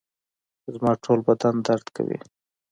[0.73, 2.17] زما ټوله بدن درد کوي